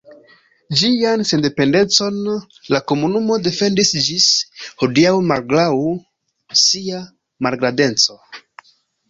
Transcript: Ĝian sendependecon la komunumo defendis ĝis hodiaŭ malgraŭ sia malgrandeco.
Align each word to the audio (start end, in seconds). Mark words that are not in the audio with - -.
Ĝian 0.77 1.23
sendependecon 1.31 2.17
la 2.75 2.81
komunumo 2.91 3.37
defendis 3.49 3.91
ĝis 4.07 4.31
hodiaŭ 4.81 5.13
malgraŭ 5.33 5.69
sia 6.65 7.05
malgrandeco. 7.49 8.19